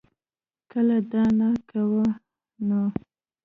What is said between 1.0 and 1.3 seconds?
دا